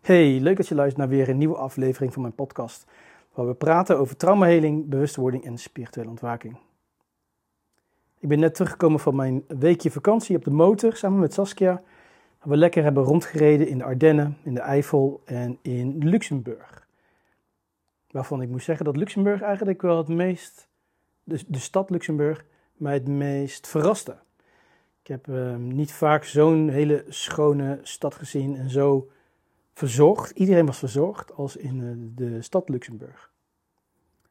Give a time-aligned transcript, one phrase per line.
[0.00, 2.86] Hey, leuk dat je luistert naar weer een nieuwe aflevering van mijn podcast,
[3.34, 6.56] waar we praten over traumaheling, bewustwording en spirituele ontwaking.
[8.18, 11.72] Ik ben net teruggekomen van mijn weekje vakantie op de motor samen met Saskia,
[12.38, 16.86] waar we lekker hebben rondgereden in de Ardennen, in de Eifel en in Luxemburg.
[18.10, 20.68] Waarvan ik moet zeggen dat Luxemburg eigenlijk wel het meest,
[21.22, 24.16] de, de stad Luxemburg, mij het meest verraste.
[25.02, 29.08] Ik heb uh, niet vaak zo'n hele schone stad gezien en zo
[29.80, 30.30] verzorgd.
[30.30, 33.32] Iedereen was verzorgd als in uh, de stad Luxemburg.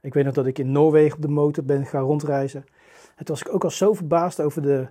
[0.02, 2.66] Ik weet nog dat ik in Noorwegen op de motor ben gaan rondreizen.
[3.16, 4.88] En toen was ik ook al zo verbaasd over de,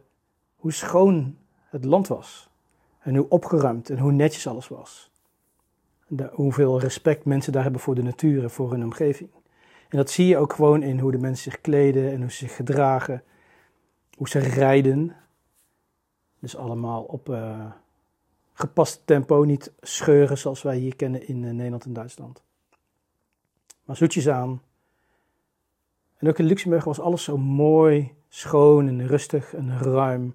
[0.56, 1.36] hoe schoon
[1.68, 2.50] het land was.
[2.98, 5.10] En hoe opgeruimd en hoe netjes alles was.
[6.06, 9.30] De, hoeveel respect mensen daar hebben voor de natuur en voor hun omgeving.
[9.88, 12.36] En dat zie je ook gewoon in hoe de mensen zich kleden en hoe ze
[12.36, 13.22] zich gedragen.
[14.16, 15.16] Hoe ze rijden.
[16.38, 17.72] Dus allemaal op uh,
[18.58, 22.42] gepast tempo, niet scheuren zoals wij hier kennen in uh, Nederland en Duitsland.
[23.84, 24.62] Maar zoetjes aan.
[26.16, 30.34] En ook in Luxemburg was alles zo mooi, schoon en rustig en ruim.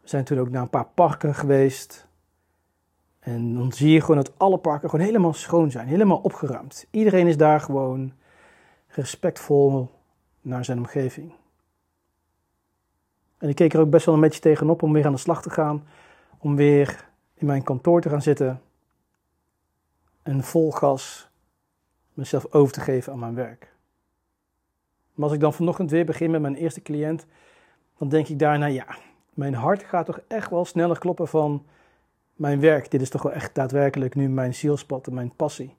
[0.00, 2.06] We zijn toen ook naar een paar parken geweest.
[3.18, 6.86] En dan zie je gewoon dat alle parken gewoon helemaal schoon zijn, helemaal opgeruimd.
[6.90, 8.12] Iedereen is daar gewoon
[8.86, 9.90] respectvol
[10.40, 11.32] naar zijn omgeving.
[13.38, 15.42] En ik keek er ook best wel een beetje tegenop om weer aan de slag
[15.42, 15.86] te gaan.
[16.38, 17.05] Om weer
[17.36, 18.62] in mijn kantoor te gaan zitten.
[20.22, 21.28] En vol gas
[22.14, 23.74] mezelf over te geven aan mijn werk.
[25.14, 27.26] Maar als ik dan vanochtend weer begin met mijn eerste cliënt,
[27.98, 28.86] dan denk ik daarna, ja,
[29.34, 31.66] mijn hart gaat toch echt wel sneller kloppen van
[32.34, 32.90] mijn werk.
[32.90, 35.74] Dit is toch wel echt daadwerkelijk nu mijn zielspad en mijn passie.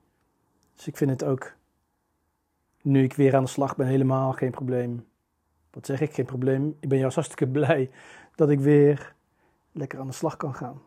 [0.75, 1.55] Dus ik vind het ook,
[2.81, 5.05] nu ik weer aan de slag ben, helemaal geen probleem
[5.77, 6.77] wat zeg ik, geen probleem.
[6.80, 7.89] Ik ben juist hartstikke blij
[8.36, 9.14] dat ik weer
[9.71, 10.81] lekker aan de slag kan gaan.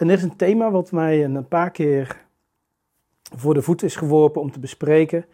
[0.00, 2.26] En er is een thema wat mij een paar keer
[3.22, 5.24] voor de voet is geworpen om te bespreken.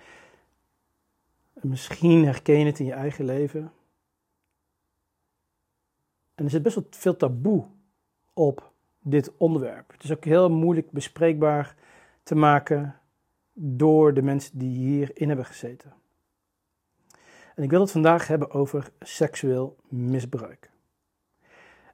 [1.54, 3.72] En misschien herken je het in je eigen leven.
[6.34, 7.64] En er zit best wel veel taboe
[8.32, 9.92] op dit onderwerp.
[9.92, 11.76] Het is ook heel moeilijk bespreekbaar
[12.22, 13.00] te maken
[13.52, 15.92] door de mensen die hierin hebben gezeten.
[17.54, 20.70] En ik wil het vandaag hebben over seksueel misbruik.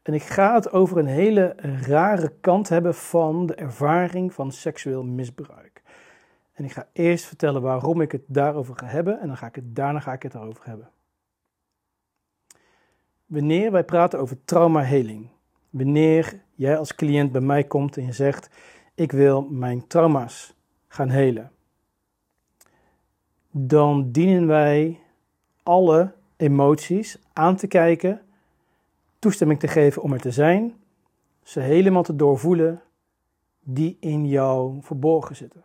[0.03, 1.55] En ik ga het over een hele
[1.87, 5.83] rare kant hebben van de ervaring van seksueel misbruik.
[6.53, 9.55] En ik ga eerst vertellen waarom ik het daarover ga hebben en dan ga ik
[9.55, 10.91] het, daarna ga ik het erover hebben.
[13.27, 15.29] Wanneer wij praten over traumaheling,
[15.71, 18.51] wanneer jij als cliënt bij mij komt en je zegt:
[18.95, 20.55] Ik wil mijn trauma's
[20.89, 21.51] gaan helen,
[23.51, 25.01] dan dienen wij
[25.63, 28.21] alle emoties aan te kijken,
[29.23, 30.75] toestemming te geven om er te zijn,
[31.43, 32.83] ze helemaal te doorvoelen
[33.61, 35.65] die in jou verborgen zitten.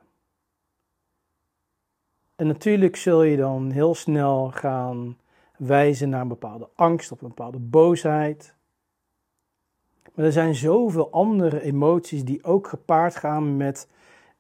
[2.36, 5.18] En natuurlijk zul je dan heel snel gaan
[5.58, 8.56] wijzen naar een bepaalde angst of een bepaalde boosheid.
[10.14, 13.90] Maar er zijn zoveel andere emoties die ook gepaard gaan met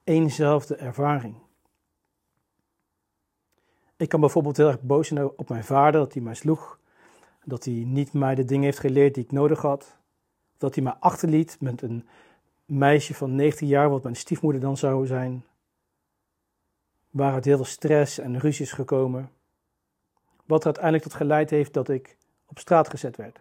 [0.03, 1.35] eenzelfde ervaring.
[3.95, 6.79] Ik kan bijvoorbeeld heel erg boos zijn op mijn vader dat hij mij sloeg.
[7.47, 9.97] Dat hij niet mij de dingen heeft geleerd die ik nodig had.
[10.57, 12.07] Dat hij mij achterliet met een
[12.65, 15.45] meisje van 19 jaar, wat mijn stiefmoeder dan zou zijn.
[17.09, 19.29] Waaruit heel veel stress en ruzie is gekomen.
[20.45, 23.39] Wat er uiteindelijk tot geleid heeft dat ik op straat gezet werd.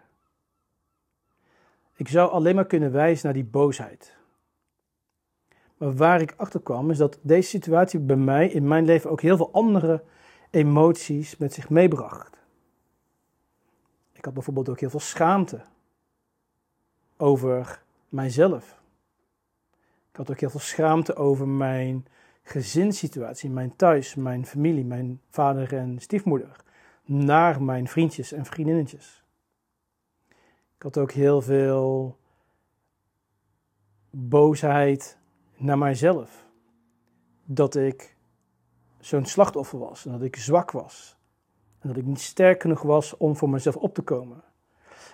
[1.95, 4.15] Ik zou alleen maar kunnen wijzen naar die boosheid.
[5.77, 9.21] Maar waar ik achter kwam is dat deze situatie bij mij in mijn leven ook
[9.21, 10.03] heel veel andere
[10.49, 12.36] emoties met zich meebracht.
[14.17, 15.61] Ik had bijvoorbeeld ook heel veel schaamte
[17.17, 18.81] over mijzelf.
[20.11, 22.05] Ik had ook heel veel schaamte over mijn
[22.43, 26.63] gezinssituatie, mijn thuis, mijn familie, mijn vader en stiefmoeder,
[27.05, 29.23] naar mijn vriendjes en vriendinnetjes.
[30.75, 32.17] Ik had ook heel veel
[34.09, 35.17] boosheid
[35.55, 36.45] naar mijzelf.
[37.45, 38.15] Dat ik
[38.99, 41.17] zo'n slachtoffer was en dat ik zwak was.
[41.87, 44.43] Dat ik niet sterk genoeg was om voor mezelf op te komen.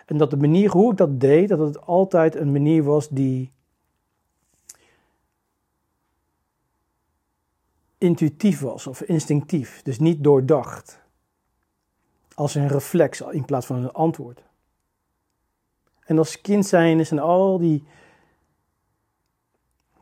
[0.05, 3.51] En dat de manier hoe ik dat deed, dat het altijd een manier was die
[7.97, 11.01] intuïtief was of instinctief, dus niet doordacht.
[12.33, 14.43] Als een reflex in plaats van een antwoord.
[16.03, 17.83] En als kind zijn en al die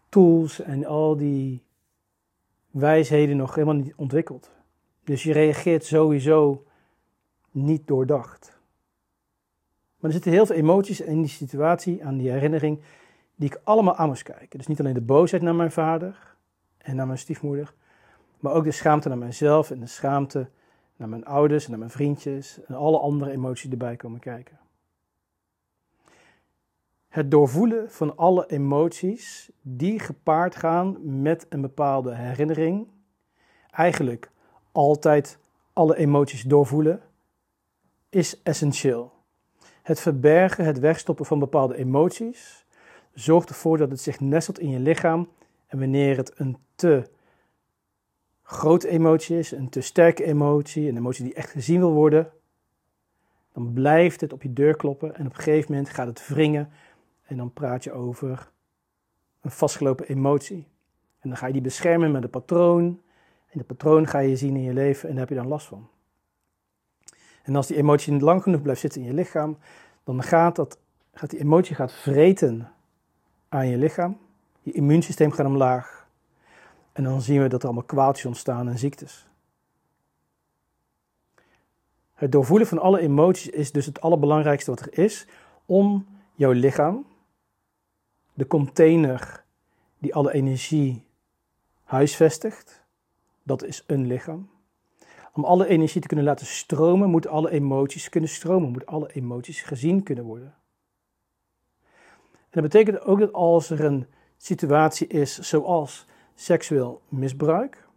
[0.10, 1.64] tools en al die
[2.70, 4.52] wijsheden nog helemaal niet ontwikkeld.
[5.04, 6.66] Dus je reageert sowieso
[7.52, 8.60] niet doordacht.
[9.98, 12.80] Maar er zitten heel veel emoties in die situatie, aan die herinnering,
[13.36, 14.58] die ik allemaal aan moest kijken.
[14.58, 16.36] Dus niet alleen de boosheid naar mijn vader
[16.78, 17.74] en naar mijn stiefmoeder,
[18.40, 20.50] maar ook de schaamte naar mijzelf en de schaamte
[20.96, 24.60] naar mijn ouders en naar mijn vriendjes en alle andere emoties die erbij komen kijken.
[27.08, 32.88] Het doorvoelen van alle emoties die gepaard gaan met een bepaalde herinnering,
[33.72, 34.32] eigenlijk
[34.72, 35.38] altijd
[35.74, 37.02] alle emoties doorvoelen,
[38.10, 39.12] is essentieel.
[39.82, 42.66] Het verbergen, het wegstoppen van bepaalde emoties
[43.14, 45.30] zorgt ervoor dat het zich nestelt in je lichaam
[45.68, 47.10] en wanneer het een te
[48.42, 52.32] grote emotie is, een te sterke emotie, een emotie die echt gezien wil worden,
[53.54, 56.70] dan blijft het op je deur kloppen en op een gegeven moment gaat het wringen
[57.26, 58.52] en dan praat je over
[59.42, 60.68] een vastgelopen emotie.
[61.20, 63.02] En dan ga je die beschermen met een patroon
[63.52, 65.68] en dat patroon ga je zien in je leven en daar heb je dan last
[65.68, 65.90] van.
[67.44, 69.58] En als die emotie niet lang genoeg blijft zitten in je lichaam,
[70.04, 70.80] dan gaat, dat,
[71.14, 72.72] gaat die emotie gaat vreten
[73.50, 74.18] aan je lichaam.
[74.62, 76.08] Je immuunsysteem gaat omlaag.
[76.92, 79.28] En dan zien we dat er allemaal kwaaltjes ontstaan en ziektes.
[82.14, 85.28] Het doorvoelen van alle emoties is dus het allerbelangrijkste wat er is
[85.66, 87.06] om jouw lichaam,
[88.34, 89.44] de container
[89.98, 91.06] die alle energie
[91.84, 92.81] huisvestigt,
[93.44, 94.50] dat is een lichaam.
[95.34, 99.62] Om alle energie te kunnen laten stromen, moeten alle emoties kunnen stromen, moeten alle emoties
[99.62, 100.56] gezien kunnen worden.
[102.52, 104.08] En dat betekent ook dat als er een
[104.38, 106.06] situatie is zoals
[106.36, 107.88] seksueel misbruik.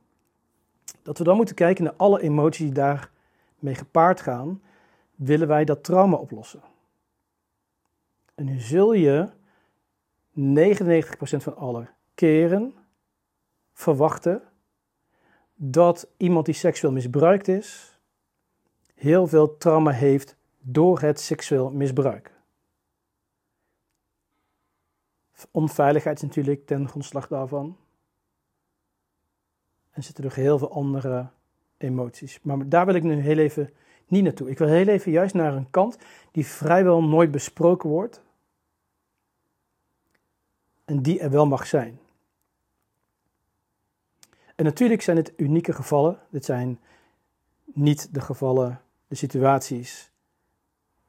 [1.03, 4.63] Dat we dan moeten kijken naar alle emoties die daarmee gepaard gaan.
[5.15, 6.63] Willen wij dat trauma oplossen?
[8.35, 9.29] En nu zul je
[10.35, 10.37] 99%
[11.19, 12.75] van alle keren
[13.73, 14.43] verwachten
[15.55, 17.99] dat iemand die seksueel misbruikt is,
[18.95, 22.33] heel veel trauma heeft door het seksueel misbruik.
[25.51, 27.77] Onveiligheid is natuurlijk ten grondslag daarvan.
[29.91, 31.29] En zitten nog heel veel andere
[31.77, 32.41] emoties.
[32.43, 33.71] Maar daar wil ik nu heel even
[34.07, 34.51] niet naartoe.
[34.51, 35.99] Ik wil heel even juist naar een kant
[36.31, 38.23] die vrijwel nooit besproken wordt.
[40.85, 41.99] En die er wel mag zijn.
[44.55, 46.19] En natuurlijk zijn het unieke gevallen.
[46.31, 46.81] Dit zijn
[47.65, 50.13] niet de gevallen, de situaties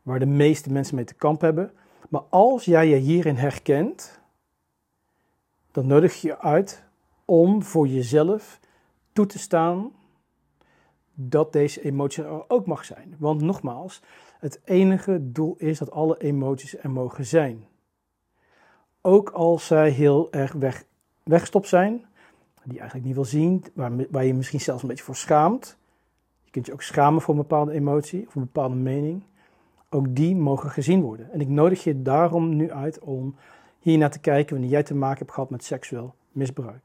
[0.01, 1.71] waar de meeste mensen mee te kamp hebben.
[2.09, 4.19] Maar als jij je hierin herkent,
[5.71, 6.83] dan nodig je uit
[7.25, 8.59] om voor jezelf
[9.13, 9.91] toe te staan
[11.13, 13.15] dat deze emotie er ook mag zijn.
[13.19, 14.01] Want nogmaals,
[14.39, 17.67] het enige doel is dat alle emoties er mogen zijn.
[19.01, 20.85] Ook als zij heel erg weg,
[21.23, 22.05] weggestopt zijn,
[22.65, 25.77] die je eigenlijk niet wil zien, waar, waar je misschien zelfs een beetje voor schaamt.
[26.43, 29.23] Je kunt je ook schamen voor een bepaalde emotie of een bepaalde mening.
[29.89, 31.31] Ook die mogen gezien worden.
[31.31, 33.35] En ik nodig je daarom nu uit om
[33.79, 36.83] hier naar te kijken wanneer jij te maken hebt gehad met seksueel misbruik.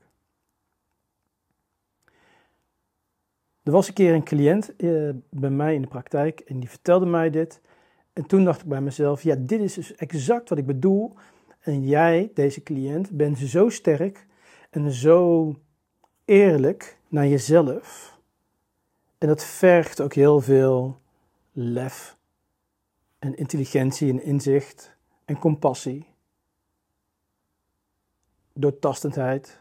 [3.62, 7.06] Er was een keer een cliënt eh, bij mij in de praktijk en die vertelde
[7.06, 7.60] mij dit.
[8.12, 11.14] En toen dacht ik bij mezelf, ja, dit is dus exact wat ik bedoel.
[11.60, 14.26] En jij, deze cliënt, bent zo sterk
[14.70, 15.54] en zo
[16.30, 18.18] eerlijk naar jezelf.
[19.18, 21.00] En dat vergt ook heel veel
[21.52, 22.16] lef
[23.18, 26.06] en intelligentie en inzicht en compassie.
[28.52, 29.60] Doortastendheid.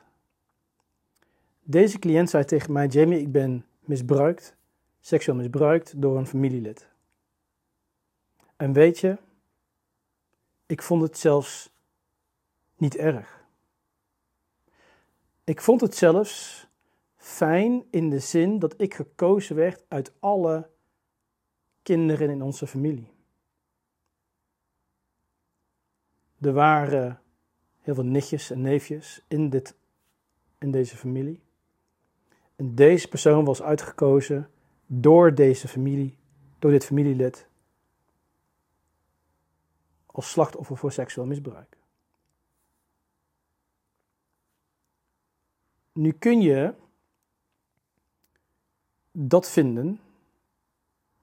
[1.63, 4.55] Deze cliënt zei tegen mij, Jamie, ik ben misbruikt,
[4.99, 6.88] seksueel misbruikt door een familielid.
[8.55, 9.17] En weet je,
[10.65, 11.71] ik vond het zelfs
[12.75, 13.38] niet erg.
[15.50, 16.68] Ik vond het zelfs
[17.15, 20.70] fijn in de zin dat ik gekozen werd uit alle
[21.82, 23.12] kinderen in onze familie.
[26.39, 27.22] Er waren
[27.82, 29.75] heel veel nichtjes en neefjes in, dit,
[30.58, 31.41] in deze familie.
[32.56, 34.50] En deze persoon was uitgekozen
[34.86, 36.18] door deze familie,
[36.60, 37.48] door dit familielid,
[40.06, 41.78] als slachtoffer voor seksueel misbruik.
[45.93, 46.74] Nu kun je
[49.12, 50.00] dat vinden.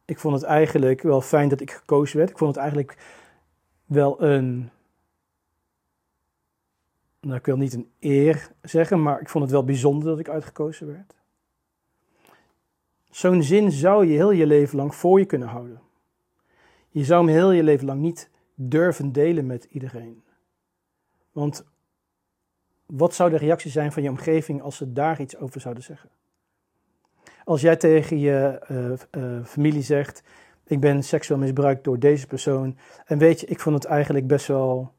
[0.05, 2.31] Ik vond het eigenlijk wel fijn dat ik gekozen werd.
[2.31, 2.97] Ik vond het eigenlijk
[3.85, 4.71] wel een.
[7.21, 10.29] Nou, ik wil niet een eer zeggen, maar ik vond het wel bijzonder dat ik
[10.29, 11.15] uitgekozen werd.
[13.11, 15.81] Zo'n zin zou je heel je leven lang voor je kunnen houden.
[16.89, 20.25] Je zou hem heel je leven lang niet durven delen met iedereen.
[21.33, 21.65] Want
[22.87, 26.11] wat zou de reactie zijn van je omgeving als ze daar iets over zouden zeggen?
[27.45, 28.61] Als jij tegen je
[29.11, 30.23] uh, familie zegt:
[30.65, 32.77] Ik ben seksueel misbruikt door deze persoon.
[33.05, 34.93] En weet je, ik vond het eigenlijk best wel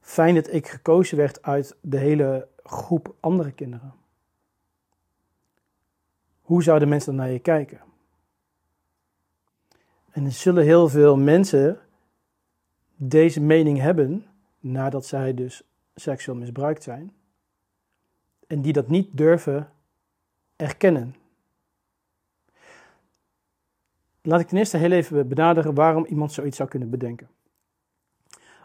[0.00, 3.94] fijn dat ik gekozen werd uit de hele groep andere kinderen.
[6.40, 7.80] Hoe zouden mensen dan naar je kijken?
[10.10, 11.78] En er zullen heel veel mensen
[12.96, 14.26] deze mening hebben
[14.60, 15.62] nadat zij dus
[15.94, 17.12] seksueel misbruikt zijn.
[18.46, 19.72] En die dat niet durven
[20.56, 21.14] erkennen.
[24.22, 27.28] Laat ik ten eerste heel even benaderen waarom iemand zoiets zou kunnen bedenken.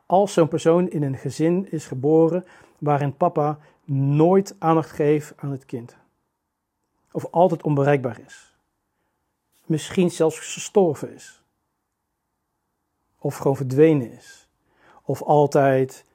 [0.05, 2.45] Als zo'n persoon in een gezin is geboren
[2.77, 5.95] waarin papa nooit aandacht geeft aan het kind,
[7.11, 8.55] of altijd onbereikbaar is,
[9.65, 11.41] misschien zelfs gestorven is,
[13.19, 14.47] of gewoon verdwenen is,
[15.03, 16.05] of altijd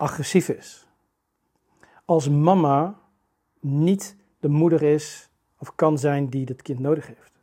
[0.00, 0.86] agressief is.
[2.04, 2.98] Als mama
[3.60, 7.38] niet de moeder is of kan zijn die het kind nodig heeft.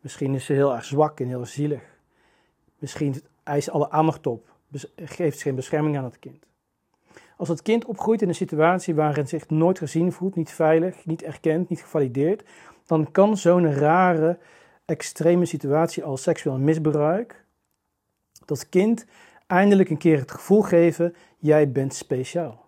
[0.00, 1.82] Misschien is ze heel erg zwak en heel zielig.
[2.78, 4.54] Misschien eist alle aandacht op,
[4.96, 6.46] geeft ze geen bescherming aan het kind.
[7.36, 11.22] Als het kind opgroeit in een situatie waarin zich nooit gezien voelt, niet veilig, niet
[11.22, 12.44] erkend, niet gevalideerd,
[12.86, 14.38] dan kan zo'n rare,
[14.84, 17.44] extreme situatie als seksueel misbruik
[18.44, 19.06] dat kind
[19.52, 22.64] eindelijk een keer het gevoel geven: jij bent speciaal.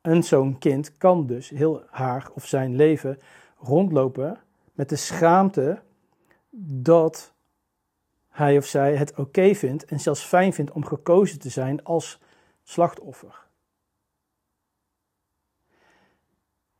[0.00, 3.18] En zo'n kind kan dus heel haar of zijn leven
[3.58, 4.40] rondlopen
[4.72, 5.82] met de schaamte
[6.68, 7.34] dat
[8.28, 12.20] hij of zij het oké vindt en zelfs fijn vindt om gekozen te zijn als
[12.62, 13.44] slachtoffer.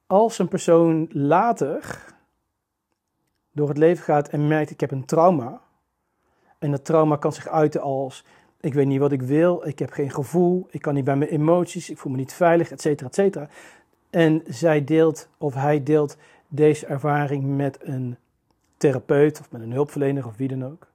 [0.06, 2.04] Als een persoon later
[3.52, 5.65] door het leven gaat en merkt ik heb een trauma,
[6.58, 8.24] en dat trauma kan zich uiten als
[8.60, 11.30] ik weet niet wat ik wil, ik heb geen gevoel, ik kan niet bij mijn
[11.30, 13.48] emoties, ik voel me niet veilig, et cetera, et cetera.
[14.10, 16.16] En zij deelt of hij deelt
[16.48, 18.16] deze ervaring met een
[18.76, 20.86] therapeut of met een hulpverlener of wie dan ook.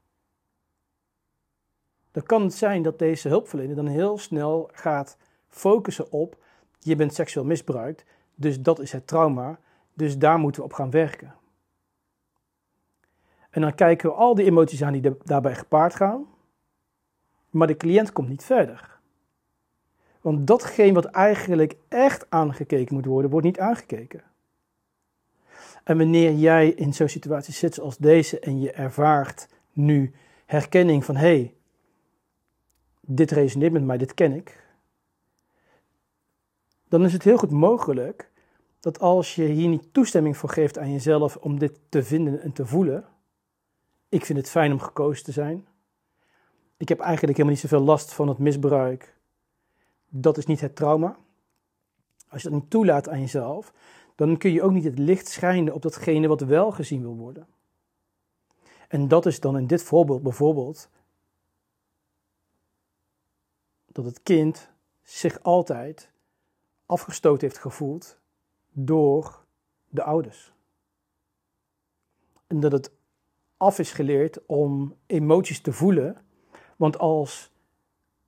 [2.11, 6.37] Dan kan het zijn dat deze hulpverlener dan heel snel gaat focussen op
[6.79, 9.59] je bent seksueel misbruikt, dus dat is het trauma,
[9.93, 11.33] dus daar moeten we op gaan werken.
[13.51, 16.25] En dan kijken we al die emoties aan die daarbij gepaard gaan.
[17.49, 18.99] Maar de cliënt komt niet verder.
[20.21, 24.23] Want datgene wat eigenlijk echt aangekeken moet worden, wordt niet aangekeken.
[25.83, 30.13] En wanneer jij in zo'n situatie zit als deze en je ervaart nu
[30.45, 31.53] herkenning van hé, hey,
[33.01, 34.63] dit resoneert met mij, dit ken ik.
[36.87, 38.31] Dan is het heel goed mogelijk
[38.79, 42.51] dat als je hier niet toestemming voor geeft aan jezelf om dit te vinden en
[42.51, 43.05] te voelen,
[44.11, 45.67] ik vind het fijn om gekozen te zijn.
[46.77, 49.15] Ik heb eigenlijk helemaal niet zoveel last van het misbruik.
[50.07, 51.17] Dat is niet het trauma.
[52.29, 53.73] Als je dat niet toelaat aan jezelf,
[54.15, 57.47] dan kun je ook niet het licht schijnen op datgene wat wel gezien wil worden.
[58.87, 60.89] En dat is dan in dit voorbeeld bijvoorbeeld
[63.85, 64.69] dat het kind
[65.03, 66.11] zich altijd
[66.85, 68.19] afgestoten heeft gevoeld
[68.71, 69.45] door
[69.87, 70.53] de ouders.
[72.47, 72.91] En dat het
[73.61, 76.17] af is geleerd om emoties te voelen.
[76.75, 77.51] Want als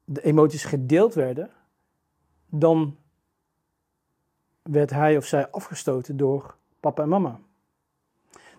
[0.05, 1.49] de emoties gedeeld werden,
[2.49, 2.97] dan
[4.61, 7.39] werd hij of zij afgestoten door papa en mama.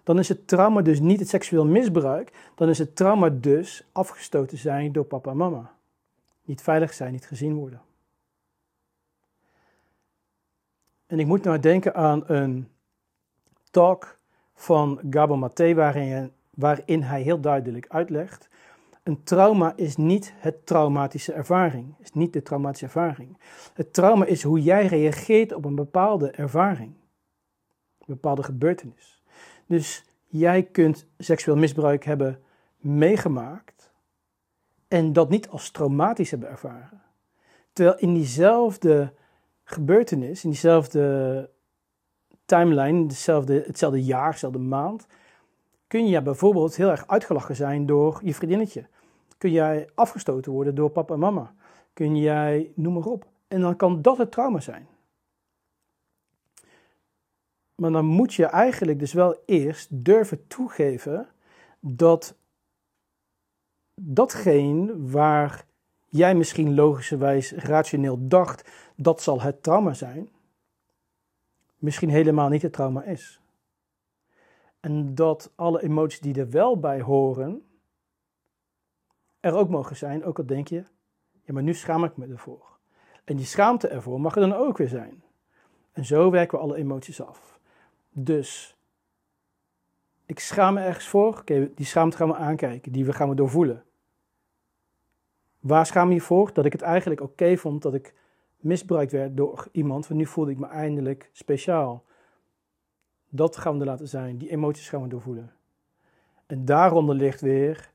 [0.03, 4.59] Dan is het trauma dus niet het seksueel misbruik, dan is het trauma dus afgestoten
[4.59, 5.75] zijn door papa en mama.
[6.45, 7.83] Niet veilig zijn, niet gezien worden.
[11.07, 12.69] En ik moet nou denken aan een
[13.71, 14.19] talk
[14.55, 18.49] van Gabo Maté, waarin waarin hij heel duidelijk uitlegt:
[19.03, 23.39] een trauma is niet het traumatische ervaring, is niet de traumatische ervaring.
[23.75, 26.95] Het trauma is hoe jij reageert op een bepaalde ervaring,
[27.99, 29.23] een bepaalde gebeurtenis.
[29.67, 32.43] Dus jij kunt seksueel misbruik hebben
[32.77, 33.93] meegemaakt
[34.89, 37.03] en dat niet als traumatisch hebben ervaren.
[37.73, 39.13] Terwijl in diezelfde
[39.65, 41.51] gebeurtenis, in diezelfde
[42.45, 45.07] timeline, hetzelfde, hetzelfde jaar, dezelfde maand,
[45.95, 48.87] kun je bijvoorbeeld heel erg uitgelachen zijn door je vriendinnetje.
[49.39, 51.55] Kun jij afgestoten worden door papa en mama.
[51.93, 53.27] Kun jij, noem maar op.
[53.49, 54.89] En dan kan dat het trauma zijn.
[57.75, 61.29] Maar dan moet je eigenlijk dus wel eerst durven toegeven
[61.81, 62.37] dat
[63.95, 65.67] datgene waar
[66.07, 70.29] jij misschien logischerwijs rationeel dacht dat zal het trauma zijn,
[71.79, 73.43] misschien helemaal niet het trauma is.
[74.85, 77.63] En dat alle emoties die er wel bij horen,
[79.41, 80.85] er ook mogen zijn, ook al denk je,
[81.45, 82.79] ja, maar nu schaam ik me ervoor.
[83.25, 85.23] En die schaamte ervoor mag er dan ook weer zijn.
[85.93, 87.61] En zo werken we alle emoties af.
[88.11, 88.77] Dus,
[90.27, 93.85] ik schaam me ergens voor, oké, die schaamte gaan we aankijken, die gaan we doorvoelen.
[95.61, 96.53] Waar schaam je voor?
[96.53, 98.15] Dat ik het eigenlijk oké vond dat ik
[98.57, 102.05] misbruikt werd door iemand, want nu voelde ik me eindelijk speciaal.
[103.37, 105.53] Dat gaan we er laten zijn, die emoties gaan we doorvoelen.
[106.47, 107.91] En daaronder ligt weer,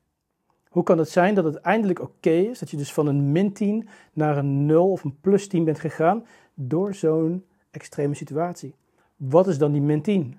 [0.68, 3.52] hoe kan het zijn dat het eindelijk oké is, dat je dus van een min
[3.52, 8.74] 10 naar een 0 of een plus 10 bent gegaan door zo'n extreme situatie.
[9.16, 10.38] Wat is dan die min 10?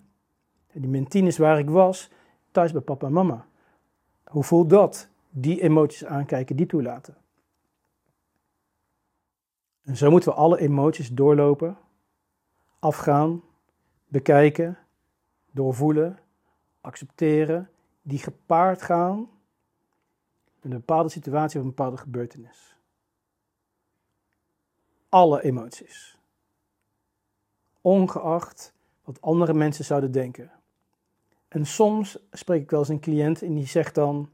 [0.73, 2.09] Die min 10 is waar ik was,
[2.51, 3.45] thuis bij papa en mama.
[4.23, 5.07] Hoe voelt dat?
[5.29, 7.15] Die emoties aankijken, die toelaten.
[9.83, 11.77] En zo moeten we alle emoties doorlopen,
[12.79, 13.41] afgaan,
[14.07, 14.77] bekijken,
[15.51, 16.19] doorvoelen,
[16.81, 17.69] accepteren,
[18.01, 19.29] die gepaard gaan
[20.61, 22.77] met een bepaalde situatie of een bepaalde gebeurtenis.
[25.09, 26.17] Alle emoties.
[27.81, 30.51] Ongeacht wat andere mensen zouden denken.
[31.47, 34.29] En soms spreek ik wel eens een cliënt en die zegt dan: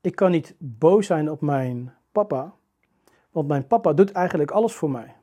[0.00, 2.54] Ik kan niet boos zijn op mijn papa,
[3.30, 5.16] want mijn papa doet eigenlijk alles voor mij.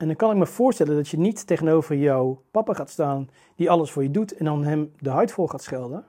[0.00, 3.70] En dan kan ik me voorstellen dat je niet tegenover jouw papa gaat staan die
[3.70, 6.04] alles voor je doet en dan hem de huid vol gaat schelden.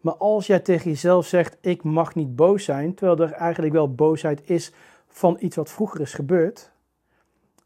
[0.00, 3.94] Maar als jij tegen jezelf zegt: Ik mag niet boos zijn, terwijl er eigenlijk wel
[3.94, 4.72] boosheid is
[5.08, 6.72] van iets wat vroeger is gebeurd,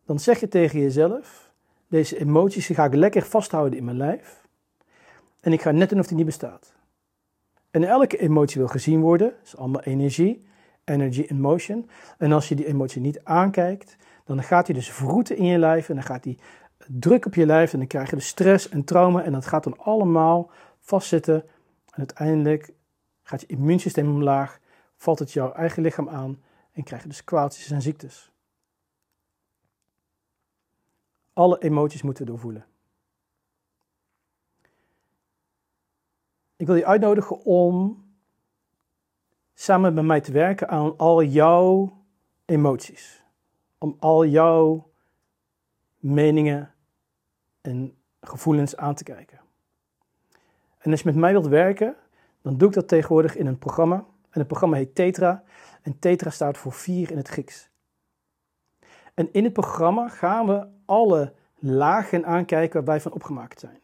[0.05, 1.53] dan zeg je tegen jezelf:
[1.89, 4.43] Deze emoties ga ik lekker vasthouden in mijn lijf
[5.41, 6.75] en ik ga net doen of die niet bestaat.
[7.71, 10.47] En elke emotie wil gezien worden, dat is allemaal energie
[10.87, 11.89] energy in motion.
[12.19, 13.97] En als je die emotie niet aankijkt,
[14.35, 16.39] dan gaat hij dus vroeten in je lijf en dan gaat hij
[16.89, 19.65] druk op je lijf en dan krijg je de stress en trauma en dat gaat
[19.65, 21.43] dan allemaal vastzitten.
[21.91, 22.73] En uiteindelijk
[23.23, 24.61] gaat je immuunsysteem omlaag,
[24.97, 26.43] valt het jouw eigen lichaam aan
[26.73, 28.33] en krijg je dus kwaaltjes en ziektes.
[31.33, 32.67] Alle emoties moeten doorvoelen.
[36.57, 38.05] Ik wil je uitnodigen om
[39.55, 41.97] samen met mij te werken aan al jouw
[42.45, 43.26] emoties.
[43.79, 44.91] Om al jouw
[45.99, 46.75] meningen
[47.61, 49.41] en gevoelens aan te kijken.
[50.79, 51.97] En als je met mij wilt werken,
[52.43, 53.97] dan doe ik dat tegenwoordig in een programma.
[54.31, 55.45] En het programma heet Tetra.
[55.83, 57.69] En Tetra staat voor vier in het Grieks.
[59.15, 63.81] En in het programma gaan we alle lagen aankijken waar wij van opgemaakt zijn.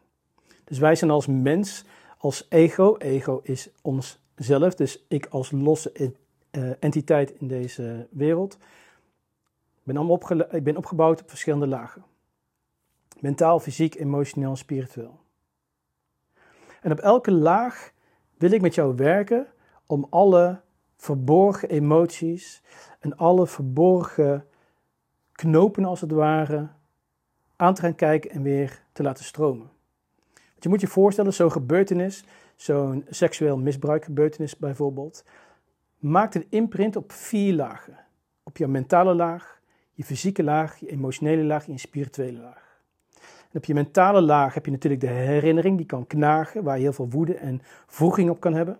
[0.64, 1.84] Dus wij zijn als mens,
[2.18, 2.96] als ego.
[2.96, 6.12] Ego is ons zelf, dus ik als losse
[6.50, 8.58] eh, entiteit in deze wereld,
[9.82, 12.04] ben, allemaal ik ben opgebouwd op verschillende lagen.
[13.20, 15.20] Mentaal, fysiek, emotioneel spiritueel.
[16.80, 17.92] En op elke laag
[18.38, 19.46] wil ik met jou werken
[19.86, 20.60] om alle
[20.96, 22.62] verborgen emoties
[23.00, 24.46] en alle verborgen
[25.32, 26.68] knopen als het ware
[27.56, 29.70] aan te gaan kijken en weer te laten stromen.
[30.34, 32.24] Want je moet je voorstellen, zo'n gebeurtenis
[32.56, 35.24] zo'n seksueel misbruikgebeurtenis bijvoorbeeld,
[35.98, 37.98] maakt een imprint op vier lagen.
[38.42, 39.60] Op je mentale laag,
[39.92, 42.80] je fysieke laag, je emotionele laag en je spirituele laag.
[43.52, 46.82] En op je mentale laag heb je natuurlijk de herinnering, die kan knagen, waar je
[46.82, 48.78] heel veel woede en vroeging op kan hebben.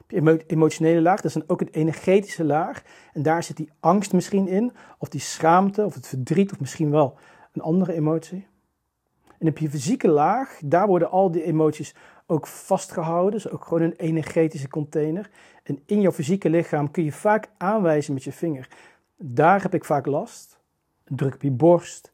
[0.00, 2.82] Op je emotionele laag, dat is dan ook een energetische laag.
[3.12, 6.90] En daar zit die angst misschien in, of die schaamte, of het verdriet, of misschien
[6.90, 7.18] wel
[7.52, 8.46] een andere emotie.
[9.38, 11.94] En op je fysieke laag, daar worden al die emoties
[12.26, 13.32] ook vastgehouden.
[13.32, 15.30] Dus ook gewoon een energetische container.
[15.62, 18.68] En in jouw fysieke lichaam kun je vaak aanwijzen met je vinger.
[19.16, 20.60] Daar heb ik vaak last.
[21.04, 22.12] Druk op je borst,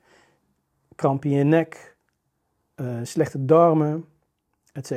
[0.95, 1.97] kramp in je nek,
[2.77, 4.05] uh, slechte darmen,
[4.73, 4.91] etc.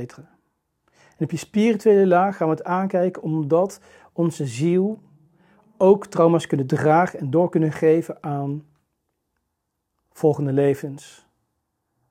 [1.17, 3.79] En op je spirituele laag gaan we het aankijken omdat
[4.13, 5.01] onze ziel
[5.77, 8.65] ook trauma's kunnen dragen en door kunnen geven aan
[10.11, 11.27] volgende levens,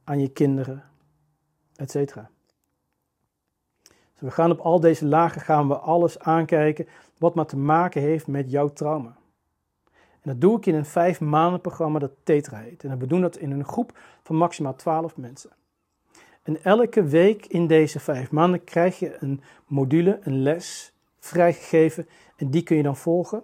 [0.05, 0.85] aan je kinderen,
[1.77, 1.95] etc.
[4.13, 6.87] Dus we gaan op al deze lagen gaan we alles aankijken
[7.19, 9.17] wat maar te maken heeft met jouw trauma.
[10.25, 12.65] En dat doe ik in een vijf maanden programma dat Tetra.
[12.79, 15.51] En we doen dat in een groep van maximaal 12 mensen.
[16.43, 22.09] En elke week in deze vijf maanden krijg je een module, een les, vrijgegeven.
[22.37, 23.43] En die kun je dan volgen.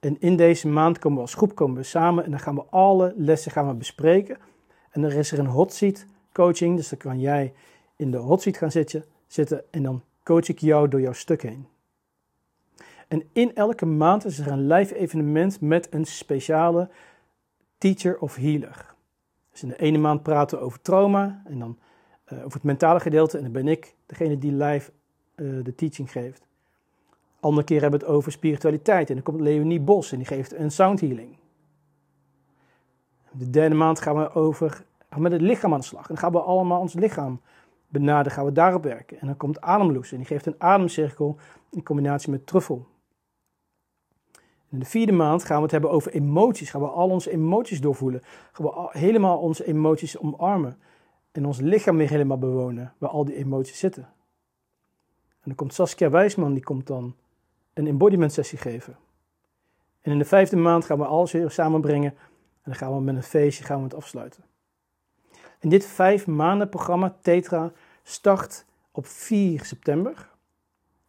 [0.00, 2.64] En in deze maand komen we als groep komen we samen en dan gaan we
[2.70, 4.38] alle lessen gaan we bespreken.
[4.90, 7.52] En er is er een hot seat coaching, dus dan kan jij
[7.96, 11.42] in de hot seat gaan zitten, zitten en dan coach ik jou door jouw stuk
[11.42, 11.66] heen.
[13.08, 16.88] En in elke maand is er een live evenement met een speciale
[17.78, 18.94] teacher of healer.
[19.50, 21.78] Dus in de ene maand praten we over trauma en dan
[22.32, 24.90] uh, over het mentale gedeelte en dan ben ik degene die live
[25.36, 26.46] uh, de teaching geeft.
[27.40, 30.54] Andere keer hebben we het over spiritualiteit en dan komt Leonie Bos en die geeft
[30.54, 31.36] een sound healing.
[33.30, 34.84] De derde maand gaan we over
[35.16, 37.40] met het lichaam aan de slag en dan gaan we allemaal ons lichaam
[37.88, 39.20] benaderen, gaan we daarop werken.
[39.20, 41.36] En dan komt Ademloes en die geeft een ademcirkel
[41.70, 42.86] in combinatie met truffel.
[44.70, 46.70] In de vierde maand gaan we het hebben over emoties.
[46.70, 48.22] Gaan we al onze emoties doorvoelen.
[48.52, 50.78] Gaan we helemaal onze emoties omarmen.
[51.32, 54.02] En ons lichaam weer helemaal bewonen, waar al die emoties zitten.
[54.02, 57.14] En dan komt Saskia Wijsman, die komt dan
[57.74, 58.96] een embodiment sessie geven.
[60.00, 62.10] En in de vijfde maand gaan we alles weer samenbrengen.
[62.10, 64.44] En dan gaan we met een feestje gaan we het afsluiten.
[65.58, 70.28] En dit vijf maanden programma Tetra start op 4 september.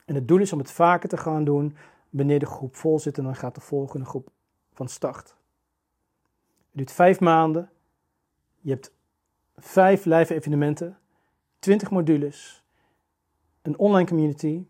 [0.05, 1.75] En het doel is om het vaker te gaan doen
[2.09, 4.29] wanneer de groep vol zit en dan gaat de volgende groep
[4.73, 5.27] van start.
[5.27, 5.35] Het
[6.71, 7.69] duurt vijf maanden.
[8.59, 8.91] Je hebt
[9.55, 10.97] vijf live evenementen,
[11.59, 12.63] 20 modules,
[13.61, 14.65] een online community,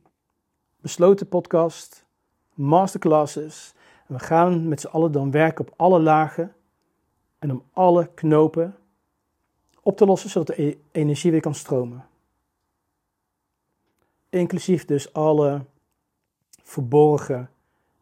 [0.81, 2.05] besloten podcast,
[2.53, 3.73] masterclasses.
[4.07, 6.55] We gaan met z'n allen dan werken op alle lagen
[7.39, 8.77] en om alle knopen
[9.81, 12.07] op te lossen zodat de e- energie weer kan stromen.
[14.29, 15.65] Inclusief dus alle
[16.67, 17.49] verborgen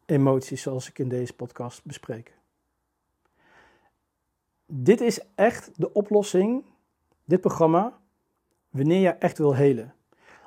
[0.06, 2.38] emoties zoals ik in deze podcast bespreek.
[4.66, 6.66] Dit is echt de oplossing,
[7.26, 7.98] dit programma,
[8.70, 9.94] wanneer je echt wil helen.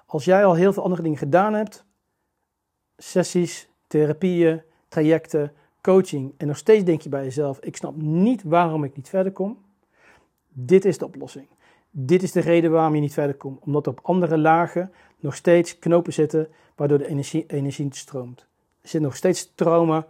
[0.07, 1.85] Als jij al heel veel andere dingen gedaan hebt,
[2.97, 8.85] sessies, therapieën, trajecten, coaching, en nog steeds denk je bij jezelf: ik snap niet waarom
[8.85, 9.65] ik niet verder kom.
[10.49, 11.49] Dit is de oplossing.
[11.91, 13.61] Dit is de reden waarom je niet verder komt.
[13.61, 18.41] Omdat er op andere lagen nog steeds knopen zitten waardoor de energie, energie stroomt.
[18.41, 18.47] Er
[18.89, 20.07] zitten nog steeds stromen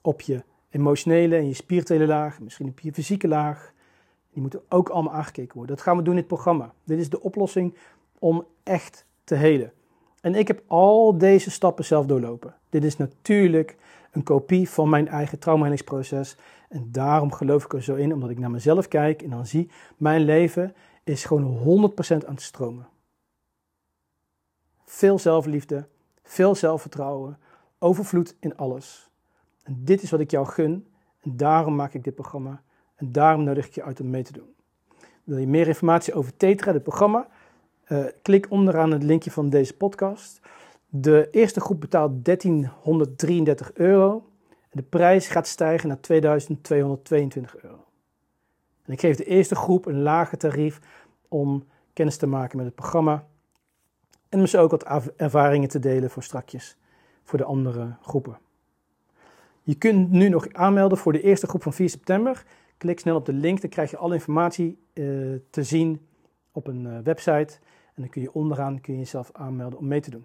[0.00, 3.72] op je emotionele en je spirituele laag, misschien op je fysieke laag.
[4.32, 5.76] Die moeten ook allemaal aangekeken worden.
[5.76, 6.72] Dat gaan we doen in het programma.
[6.84, 7.74] Dit is de oplossing
[8.18, 9.72] om echt te helen.
[10.20, 12.54] En ik heb al deze stappen zelf doorlopen.
[12.68, 13.76] Dit is natuurlijk
[14.10, 16.36] een kopie van mijn eigen traumahelingsproces.
[16.68, 19.70] En daarom geloof ik er zo in, omdat ik naar mezelf kijk en dan zie,
[19.96, 20.74] mijn leven
[21.10, 22.88] is gewoon 100% aan het stromen.
[24.84, 25.86] Veel zelfliefde,
[26.22, 27.38] veel zelfvertrouwen,
[27.78, 29.10] overvloed in alles.
[29.62, 30.86] En dit is wat ik jou gun
[31.20, 32.62] en daarom maak ik dit programma
[32.94, 34.54] en daarom nodig ik je uit om mee te doen.
[35.24, 37.28] Wil je meer informatie over Tetra, het programma?
[37.88, 40.40] Uh, klik onderaan het linkje van deze podcast.
[40.88, 44.24] De eerste groep betaalt 1333 euro.
[44.70, 47.84] De prijs gaat stijgen naar 2222 euro.
[48.84, 50.80] En ik geef de eerste groep een lager tarief
[51.30, 53.26] om kennis te maken met het programma.
[54.28, 56.76] En om ze ook wat ervaringen te delen voor strakjes,
[57.24, 58.38] voor de andere groepen.
[59.62, 62.44] Je kunt nu nog aanmelden voor de eerste groep van 4 september.
[62.76, 66.06] Klik snel op de link, dan krijg je alle informatie uh, te zien
[66.52, 67.58] op een uh, website.
[67.94, 70.24] En dan kun je onderaan kun je jezelf aanmelden om mee te doen.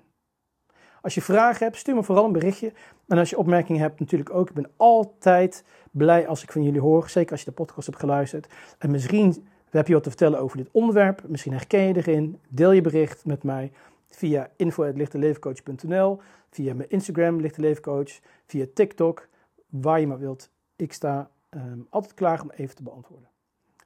[1.01, 2.73] Als je vragen hebt, stuur me vooral een berichtje.
[3.07, 4.49] En als je opmerkingen hebt, natuurlijk ook.
[4.49, 7.09] Ik ben altijd blij als ik van jullie hoor.
[7.09, 8.47] Zeker als je de podcast hebt geluisterd.
[8.77, 11.23] En misschien heb je wat te vertellen over dit onderwerp.
[11.27, 12.39] Misschien herken je erin.
[12.49, 13.71] Deel je bericht met mij
[14.09, 18.05] via info.lichtelevencoach.nl, via mijn Instagram Lichte
[18.45, 19.27] via TikTok,
[19.69, 20.49] waar je maar wilt.
[20.75, 23.29] Ik sta um, altijd klaar om even te beantwoorden.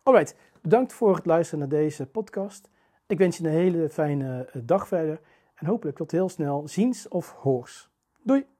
[0.03, 2.69] Alright, bedankt voor het luisteren naar deze podcast.
[3.07, 5.19] Ik wens je een hele fijne eh, dag verder
[5.55, 7.89] en hopelijk tot heel snel ziens of hoors.
[8.23, 8.58] Doei!